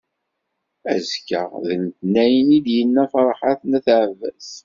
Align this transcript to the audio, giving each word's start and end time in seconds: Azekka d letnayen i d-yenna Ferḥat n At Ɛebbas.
Azekka 0.93 1.41
d 1.65 1.67
letnayen 1.81 2.49
i 2.57 2.59
d-yenna 2.65 3.05
Ferḥat 3.13 3.61
n 3.65 3.71
At 3.77 3.87
Ɛebbas. 3.99 4.49